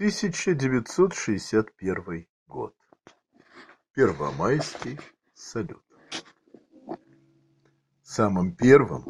[0.00, 2.74] 1961 год.
[3.92, 4.98] Первомайский
[5.34, 5.84] салют.
[8.02, 9.04] Самым первым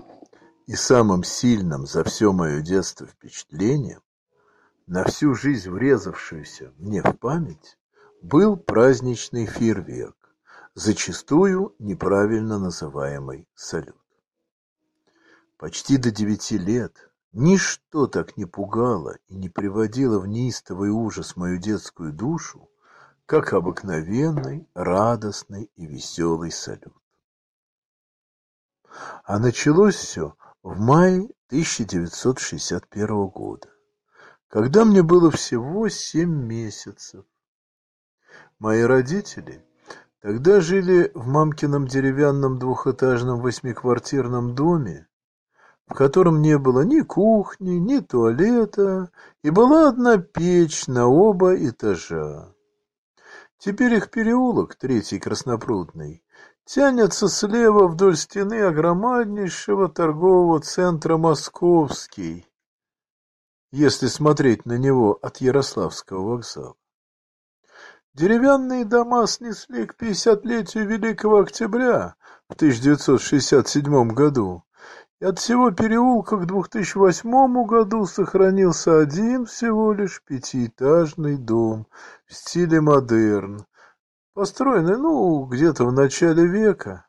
[0.66, 4.03] и самым сильным за все мое детство впечатлением,
[4.88, 7.79] на всю жизнь врезавшуюся мне в память,
[8.20, 10.34] был праздничный фейерверк,
[10.75, 13.95] зачастую неправильно называемый салют.
[15.57, 21.58] Почти до девяти лет ничто так не пугало и не приводило в неистовый ужас мою
[21.58, 22.71] детскую душу,
[23.26, 26.96] как обыкновенный, радостный и веселый салют.
[29.24, 33.69] А началось все в мае 1961 года,
[34.48, 37.24] когда мне было всего семь месяцев.
[38.58, 39.64] Мои родители
[40.20, 45.06] тогда жили в мамкином деревянном двухэтажном восьмиквартирном доме,
[45.91, 49.11] в котором не было ни кухни, ни туалета,
[49.42, 52.55] и была одна печь на оба этажа.
[53.58, 56.22] Теперь их переулок, третий краснопрудный,
[56.64, 62.46] тянется слева вдоль стены огромнейшего торгового центра «Московский»,
[63.72, 66.77] если смотреть на него от Ярославского вокзала.
[68.14, 72.14] Деревянные дома снесли к пятьдесятлетию Великого Октября
[72.48, 74.64] в 1967 году,
[75.20, 81.86] и от всего переулка к 2008 году сохранился один всего лишь пятиэтажный дом
[82.27, 83.66] в стиле модерн,
[84.32, 87.06] построенный, ну, где-то в начале века.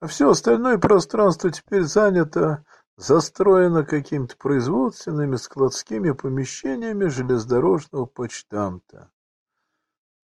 [0.00, 2.64] А все остальное пространство теперь занято,
[2.96, 9.12] застроено какими-то производственными складскими помещениями железнодорожного почтамта.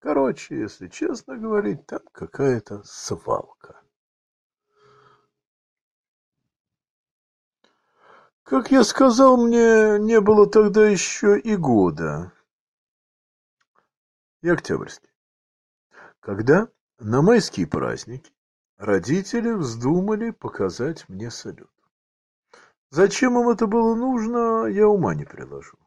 [0.01, 3.84] Короче, если честно говорить, там какая-то свалка.
[8.45, 12.31] Как я сказал, мне не было тогда еще и года.
[14.43, 15.09] И октябрьский.
[16.21, 18.31] Когда на майские праздники
[18.77, 21.71] родители вздумали показать мне салют.
[22.91, 25.79] Зачем им это было нужно, я ума не приложу.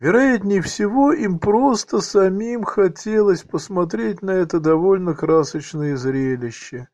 [0.00, 6.88] Вероятнее всего, им просто самим хотелось посмотреть на это довольно красочное зрелище,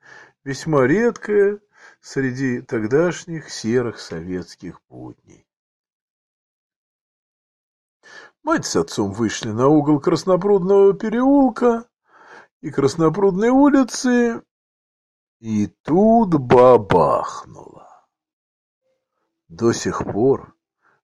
[0.44, 1.58] весьма редкое
[2.06, 5.44] среди тогдашних серых советских будней.
[8.44, 11.88] Мать с отцом вышли на угол Краснопрудного переулка
[12.60, 14.40] и Краснопрудной улицы,
[15.40, 18.06] и тут бабахнуло.
[19.48, 20.54] До сих пор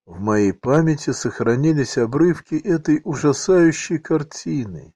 [0.07, 4.95] в моей памяти сохранились обрывки этой ужасающей картины,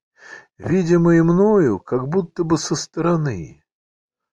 [0.57, 3.65] видимые мною как будто бы со стороны.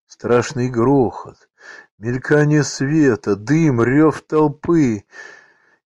[0.06, 1.50] Страшный грохот,
[1.98, 5.04] мелькание света, дым, рев толпы.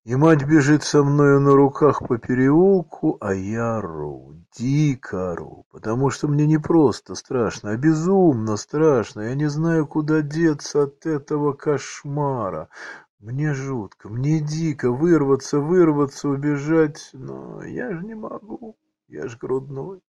[0.04, 6.10] И мать бежит со мною на руках по переулку, а я ру, дико ру, потому
[6.10, 9.22] что мне не просто страшно, а безумно страшно.
[9.22, 12.70] Я не знаю, куда деться от этого кошмара.
[13.20, 18.78] Мне жутко, мне дико вырваться, вырваться, убежать, но я же не могу,
[19.10, 20.02] я же грудной.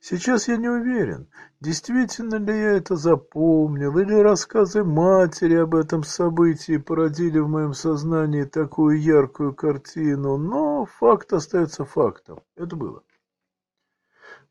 [0.00, 1.28] Сейчас я не уверен,
[1.60, 8.44] действительно ли я это запомнил, или рассказы матери об этом событии породили в моем сознании
[8.44, 12.40] такую яркую картину, но факт остается фактом.
[12.56, 13.02] Это было.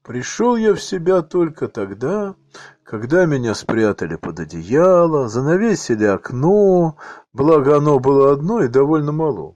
[0.03, 2.35] Пришел я в себя только тогда,
[2.83, 6.97] когда меня спрятали под одеяло, занавесили окно,
[7.33, 9.55] благо оно было одно и довольно мало.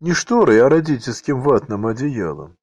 [0.00, 2.56] Не шторой, а родительским ватным одеялом.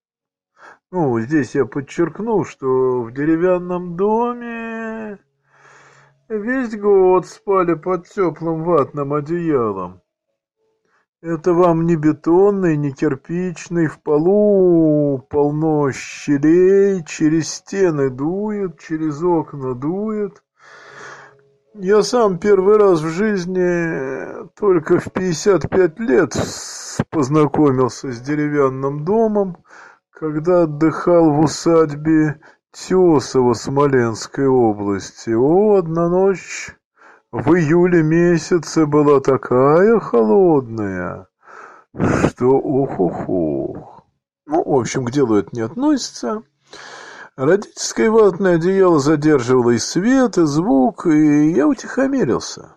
[0.94, 5.20] Ну, здесь я подчеркну, что в деревянном доме
[6.28, 10.02] весь год спали под теплым ватным одеялом.
[11.22, 19.76] Это вам не бетонный, не кирпичный, в полу полно щелей, через стены дует, через окна
[19.76, 20.44] дует.
[21.74, 26.36] Я сам первый раз в жизни только в 55 лет
[27.10, 29.56] познакомился с деревянным домом,
[30.22, 32.40] когда отдыхал в усадьбе
[32.72, 35.32] Тесово Смоленской области.
[35.32, 36.76] О, одна ночь
[37.32, 41.28] в июле месяце была такая холодная,
[42.28, 44.04] что ох-ох-ох.
[44.46, 46.44] Ну, в общем, к делу это не относится.
[47.36, 52.76] Родительское ватное одеяло задерживало и свет, и звук, и я утихомирился.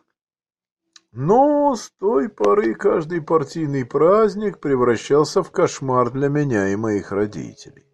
[1.16, 7.86] Но с той поры каждый партийный праздник превращался в кошмар для меня и моих родителей.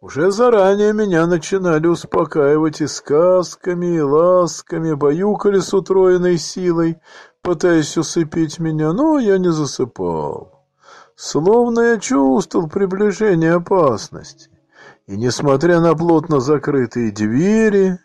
[0.00, 6.98] Уже заранее меня начинали успокаивать и сказками, и ласками, баюкали с утроенной силой,
[7.42, 10.66] пытаясь усыпить меня, но я не засыпал.
[11.14, 14.50] словно я чувствовал приближение опасности.
[15.06, 18.00] И, несмотря на плотно закрытые двери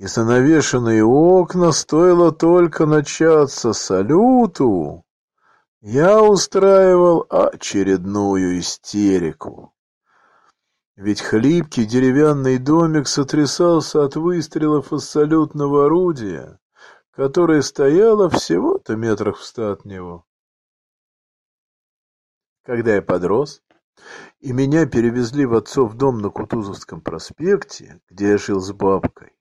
[0.00, 5.04] и занавешенные окна, стоило только начаться салюту,
[5.82, 9.74] я устраивал очередную истерику.
[10.96, 16.58] Ведь хлипкий деревянный домик сотрясался от выстрелов из салютного орудия,
[17.10, 20.24] которое стояло всего-то метрах в ста от него.
[22.64, 23.62] Когда я подрос,
[24.38, 29.34] и меня перевезли в отцов дом на Кутузовском проспекте, где я жил с бабкой,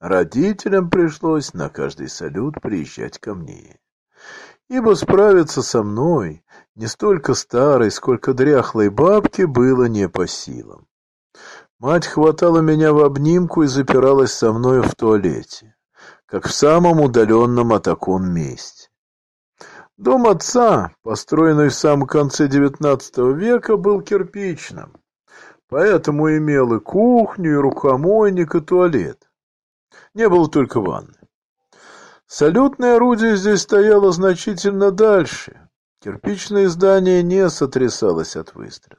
[0.00, 3.78] родителям пришлось на каждый салют приезжать ко мне.
[4.68, 10.86] Ибо справиться со мной, не столько старой, сколько дряхлой бабки, было не по силам.
[11.78, 15.76] Мать хватала меня в обнимку и запиралась со мной в туалете,
[16.26, 18.88] как в самом удаленном от окон месте.
[19.96, 24.96] Дом отца, построенный в самом конце XIX века, был кирпичным,
[25.68, 29.27] поэтому имел и кухню, и рукомойник, и туалет.
[30.18, 31.14] Не было только ванны.
[32.26, 35.68] Салютное орудие здесь стояло значительно дальше.
[36.02, 38.98] Кирпичное здание не сотрясалось от выстрелов.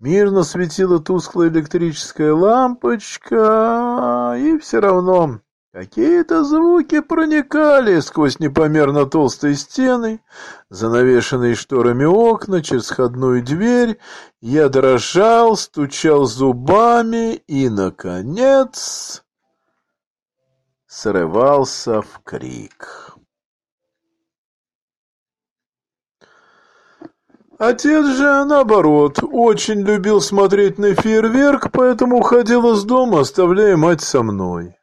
[0.00, 3.36] Мирно светила тусклая электрическая лампочка,
[4.38, 5.40] и все равно
[5.70, 10.22] Какие-то звуки проникали сквозь непомерно толстые стены,
[10.70, 13.98] занавешенные шторами окна, через входную дверь.
[14.40, 19.22] Я дрожал, стучал зубами и, наконец,
[20.98, 23.14] срывался в крик.
[27.56, 34.24] Отец же, наоборот, очень любил смотреть на фейерверк, поэтому уходил из дома, оставляя мать со
[34.24, 34.76] мной.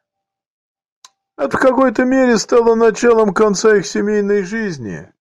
[1.36, 5.12] Это в какой-то мере стало началом конца их семейной жизни,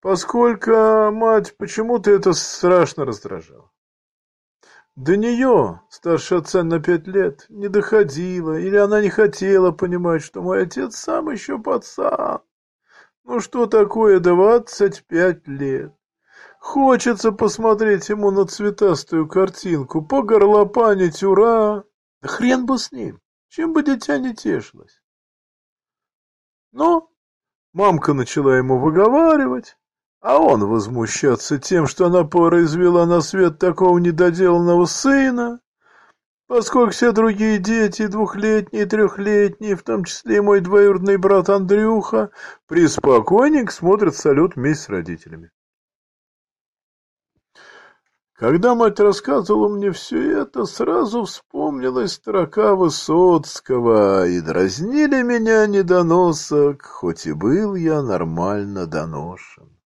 [0.00, 3.70] поскольку мать почему-то это страшно раздражала.
[4.98, 10.42] До нее, старше отца на пять лет, не доходило, или она не хотела понимать, что
[10.42, 12.40] мой отец сам еще пацан.
[13.22, 15.94] Ну что такое двадцать пять лет?
[16.58, 21.84] Хочется посмотреть ему на цветастую картинку, погорлопанить «Ура!»
[22.20, 25.00] Да хрен бы с ним, чем бы дитя не тешилось.
[26.72, 27.08] Но
[27.72, 29.77] мамка начала ему выговаривать,
[30.20, 35.60] а он возмущаться тем, что она произвела на свет такого недоделанного сына,
[36.48, 42.30] поскольку все другие дети, двухлетние, трехлетние, в том числе и мой двоюродный брат Андрюха,
[42.66, 45.50] приспокойненько смотрят салют вместе с родителями.
[48.34, 57.26] Когда мать рассказывала мне все это, сразу вспомнилась строка Высоцкого, и дразнили меня недоносок, хоть
[57.26, 59.77] и был я нормально доношен.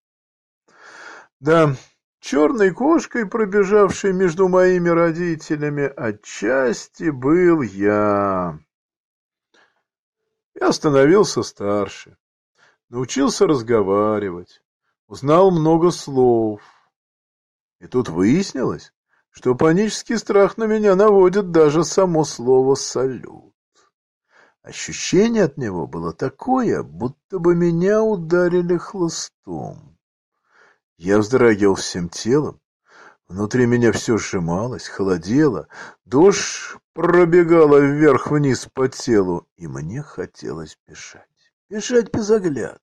[1.43, 1.75] Да,
[2.21, 8.57] черной кошкой, пробежавшей между моими родителями, отчасти был я.
[10.57, 12.15] Я становился старше,
[12.87, 14.63] научился разговаривать,
[15.07, 16.61] узнал много слов,
[17.81, 18.93] и тут выяснилось,
[19.29, 23.53] что панический страх на меня наводит даже само слово «салют».
[24.61, 29.92] Ощущение от него было такое, будто бы меня ударили хлыстом.
[30.97, 32.59] Я вздрагивал всем телом,
[33.27, 35.67] внутри меня все сжималось, холодело,
[36.05, 41.27] дождь пробегала вверх-вниз по телу, и мне хотелось бежать.
[41.69, 42.79] Бежать без оглядки.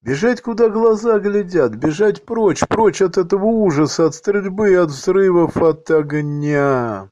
[0.00, 5.90] Бежать, куда глаза глядят, бежать прочь, прочь от этого ужаса, от стрельбы, от взрывов, от
[5.90, 7.10] огня.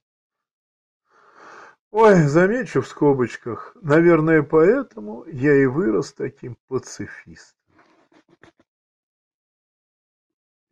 [1.90, 7.61] Ой, замечу в скобочках, наверное, поэтому я и вырос таким пацифистом.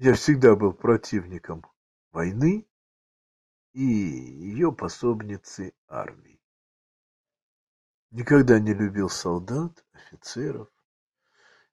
[0.00, 1.62] Я всегда был противником
[2.11, 2.66] войны
[3.75, 6.40] и ее пособницы армии.
[8.11, 10.71] Никогда не любил солдат, офицеров,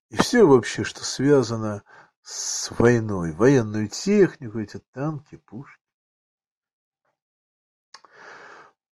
[0.09, 1.83] и все вообще, что связано
[2.21, 5.81] с войной, военную технику, эти танки, пушки.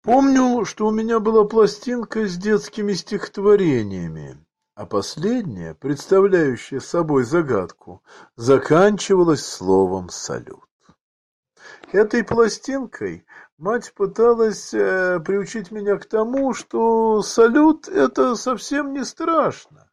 [0.02, 8.04] Помню, что у меня была пластинка с детскими стихотворениями, а последняя, представляющая собой загадку,
[8.36, 10.70] заканчивалась словом «салют».
[11.92, 13.26] Этой пластинкой
[13.58, 19.90] мать пыталась э, приучить меня к тому, что салют– это совсем не страшно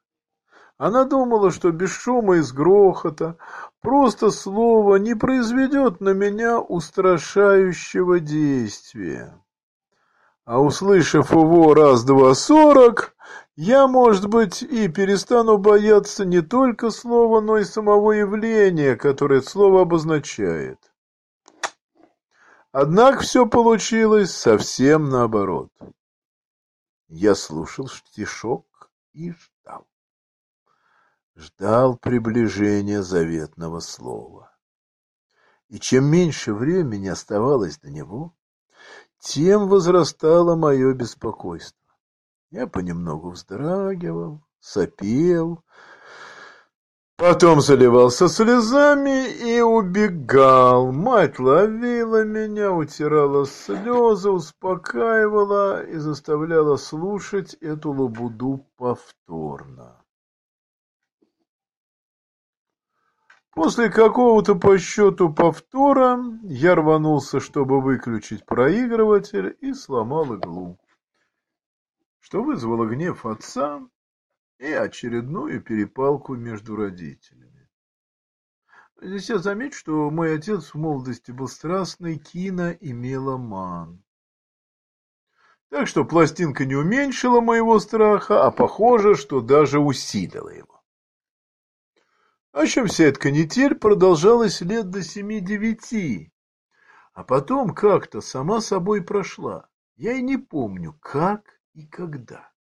[0.82, 3.36] она думала, что без шума и с грохота
[3.82, 9.40] просто слово не произведет на меня устрашающего действия.
[10.52, 13.16] А услышав его раз-два сорок,
[13.56, 19.80] я, может быть, и перестану бояться не только слова, но и самого явления, которое слово
[19.80, 20.92] обозначает.
[22.70, 25.70] Однако все получилось совсем наоборот.
[27.08, 29.86] Я слушал стишок и ждал.
[31.34, 34.54] Ждал приближения заветного слова.
[35.68, 38.34] И чем меньше времени оставалось до него,
[39.22, 41.78] тем возрастало мое беспокойство.
[42.50, 45.62] Я понемногу вздрагивал, сопел,
[47.16, 50.90] потом заливался слезами и убегал.
[50.90, 60.01] Мать ловила меня, утирала слезы, успокаивала и заставляла слушать эту лабуду повторно.
[63.52, 70.78] После какого-то по счету повтора я рванулся, чтобы выключить проигрыватель, и сломал иглу,
[72.20, 73.86] что вызвало гнев отца
[74.58, 77.68] и очередную перепалку между родителями.
[79.02, 84.02] Здесь я замечу, что мой отец в молодости был страстный кино и меломан.
[85.68, 90.71] Так что пластинка не уменьшила моего страха, а похоже, что даже усилила его.
[92.52, 96.30] В общем, вся эта канитель продолжалась лет до семи-девяти,
[97.14, 99.70] а потом как-то сама собой прошла.
[99.96, 102.52] Я и не помню, как и когда.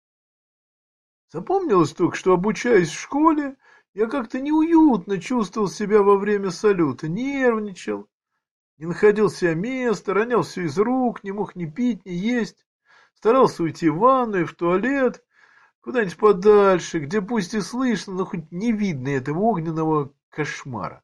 [1.33, 3.57] Запомнилось только, что, обучаясь в школе,
[3.93, 8.09] я как-то неуютно чувствовал себя во время салюта, нервничал,
[8.79, 12.65] не находил себе места, ронял все из рук, не мог ни пить, ни есть,
[13.15, 15.25] старался уйти в ванную, в туалет,
[15.83, 21.03] Куда-нибудь подальше, где пусть и слышно, но хоть не видно этого огненного кошмара.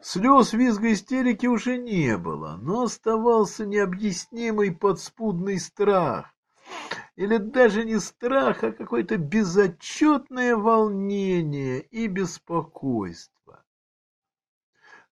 [0.00, 6.32] Слез, визга, истерики уже не было, но оставался необъяснимый подспудный страх.
[7.14, 13.64] Или даже не страх, а какое-то безотчетное волнение и беспокойство.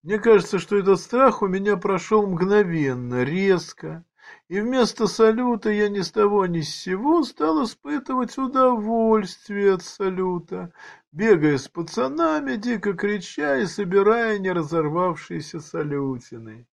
[0.02, 4.04] Мне кажется, что этот страх у меня прошел мгновенно, резко,
[4.48, 10.72] и вместо салюта я ни с того ни с сего стал испытывать удовольствие от салюта,
[11.12, 16.66] бегая с пацанами, дико крича и собирая не разорвавшиеся салютины.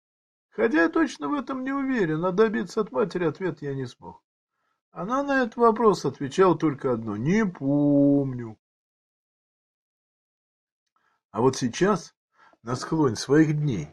[0.50, 4.20] Хотя я точно в этом не уверен, а добиться от матери ответ я не смог.
[4.90, 8.58] Она на этот вопрос отвечала только одно— не помню.
[11.30, 12.16] А вот сейчас,
[12.64, 13.88] на склоне своих дней,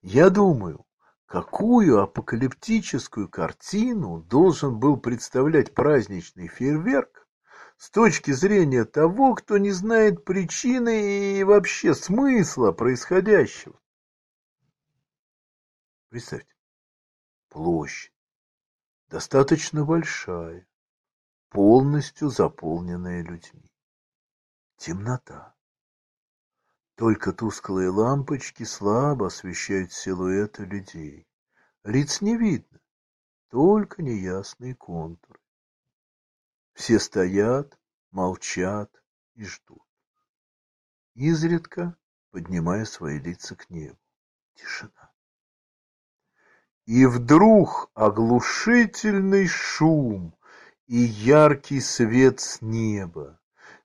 [0.00, 0.84] я думаю,
[1.32, 7.26] Какую апокалиптическую картину должен был представлять праздничный фейерверк
[7.78, 13.80] с точки зрения того, кто не знает причины и вообще смысла происходящего?
[16.10, 16.54] Представьте,
[17.48, 18.12] площадь
[19.08, 20.68] достаточно большая,
[21.48, 23.72] полностью заполненная людьми.
[24.76, 25.54] Темнота.
[26.94, 31.26] Только тусклые лампочки слабо освещают силуэты людей.
[31.84, 32.80] Лиц не видно,
[33.48, 35.40] только неясные контуры.
[36.74, 37.78] Все стоят,
[38.10, 39.02] молчат
[39.34, 39.82] и ждут.
[41.14, 41.96] Изредка
[42.30, 43.98] поднимая свои лица к небу.
[44.54, 45.12] Тишина.
[46.84, 50.34] И вдруг оглушительный шум
[50.86, 53.40] и яркий свет с неба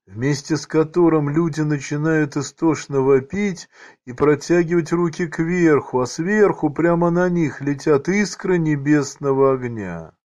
[0.07, 3.69] вместе с которым люди начинают истошно вопить
[4.05, 10.17] и протягивать руки кверху, а сверху прямо на них летят искры небесного огня.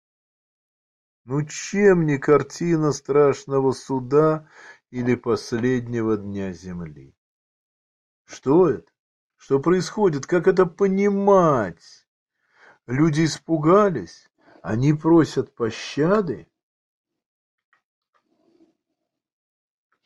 [1.25, 4.47] Ну чем не картина страшного суда
[4.91, 7.15] или последнего дня земли?
[8.25, 8.91] Что это?
[9.37, 10.27] Что происходит?
[10.27, 12.07] Как это понимать?
[12.85, 14.29] Люди испугались?
[14.61, 16.50] Они просят пощады?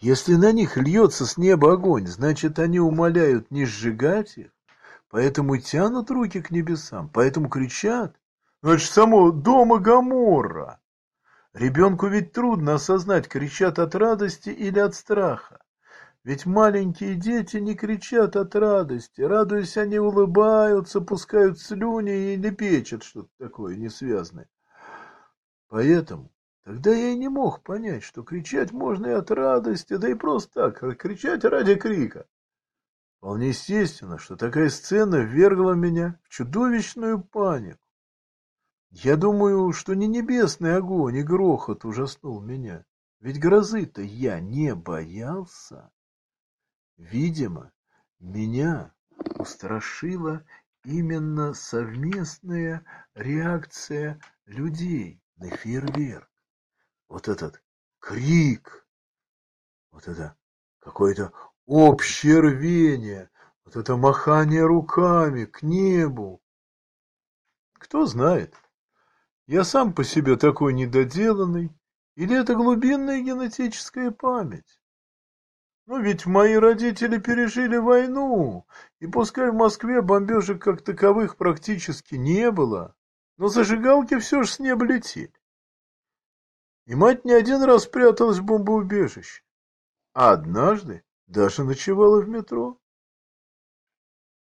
[0.06, 4.52] Если на них льется с неба огонь, значит, они умоляют не сжигать их,
[5.10, 8.16] поэтому тянут руки к небесам, поэтому кричат.
[8.62, 10.80] Значит, само дома Гаморра.
[11.56, 15.58] Ребенку ведь трудно осознать, кричат от радости или от страха.
[16.24, 19.22] Ведь маленькие дети не кричат от радости.
[19.22, 24.50] Радуясь, они улыбаются, пускают слюни и лепечут что-то такое несвязное.
[25.68, 26.30] Поэтому
[26.66, 30.72] Тогда я и не мог понять, что кричать можно и от радости, да и просто
[30.72, 32.26] так, кричать ради крика.
[33.20, 37.88] Вполне естественно, что такая сцена ввергла меня в чудовищную панику.
[38.90, 42.84] Я думаю, что не небесный огонь и грохот ужаснул меня,
[43.20, 45.92] ведь грозы-то я не боялся.
[46.98, 47.72] Видимо,
[48.20, 48.92] меня
[49.38, 50.44] устрашила
[50.84, 56.28] именно совместная реакция людей на фейерверк.
[57.08, 57.62] Вот этот
[58.00, 58.88] крик,
[59.92, 60.36] вот это
[60.80, 61.32] какое-то
[61.66, 63.30] общее рвение,
[63.64, 66.42] вот это махание руками к небу.
[67.74, 68.54] Кто знает,
[69.48, 71.72] я сам по себе такой недоделанный,
[72.16, 74.80] или это глубинная генетическая память?
[75.86, 78.66] Но ведь мои родители пережили войну,
[79.00, 82.96] и пускай в Москве бомбежек как таковых практически не было,
[83.38, 85.34] но зажигалки все же с неба летели.
[86.86, 89.44] И мать не один раз пряталась в бомбоубежище,
[90.14, 92.80] а однажды даже ночевала в метро.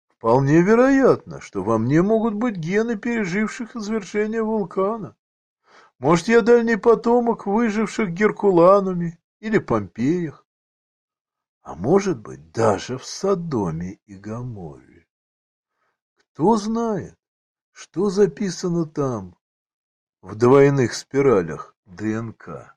[0.07, 5.15] Вполне вероятно, что во мне могут быть гены переживших извержение вулкана.
[5.99, 10.45] Может, я дальний потомок выживших Геркулануми или Помпеях
[11.65, 15.07] а может быть даже в Содоме и Гоморре.
[16.15, 17.17] Кто знает,
[17.71, 19.35] что записано там
[20.21, 22.74] в двойных спиралях ДНК.